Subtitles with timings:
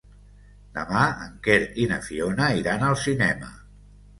[0.77, 3.53] Demà en Quer i na Fiona iran al cinema.